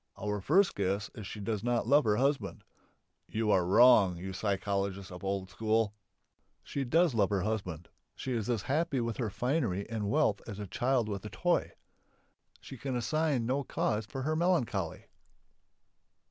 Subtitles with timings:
[0.19, 2.63] Our first guess is she does not love her husband.
[3.27, 5.93] You are wrong, you psychologists of the old school!
[6.63, 10.57] She does love her husband, she is as happy with her finery and wealth as
[10.57, 11.73] a child with a toy;
[12.59, 15.05] she can assign no cause for her melancholy.